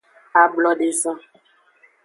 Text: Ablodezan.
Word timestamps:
Ablodezan. 0.43 1.17